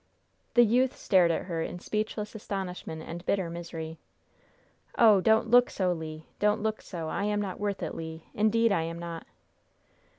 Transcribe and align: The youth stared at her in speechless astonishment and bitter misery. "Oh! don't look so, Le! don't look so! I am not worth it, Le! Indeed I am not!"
The 0.55 0.63
youth 0.63 0.97
stared 0.97 1.29
at 1.29 1.43
her 1.45 1.61
in 1.61 1.77
speechless 1.77 2.33
astonishment 2.33 3.03
and 3.03 3.23
bitter 3.23 3.51
misery. 3.51 3.99
"Oh! 4.97 5.21
don't 5.21 5.51
look 5.51 5.69
so, 5.69 5.93
Le! 5.93 6.23
don't 6.39 6.63
look 6.63 6.81
so! 6.81 7.07
I 7.07 7.25
am 7.25 7.39
not 7.39 7.59
worth 7.59 7.83
it, 7.83 7.93
Le! 7.93 8.21
Indeed 8.33 8.71
I 8.71 8.81
am 8.81 8.97
not!" 8.97 9.27